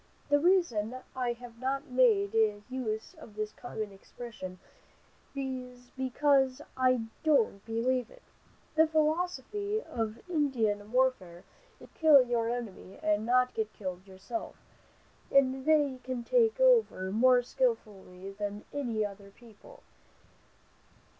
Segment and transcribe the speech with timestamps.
[0.29, 2.33] The reason I have not made
[2.67, 4.57] use of this common expression
[5.35, 8.23] is, because I don't believe it.
[8.73, 11.43] The philosophy of Indian warfare
[11.79, 14.55] is, to kill your enemy and not get killed yourself,
[15.31, 19.83] and they can take cover more skillfully than any other people.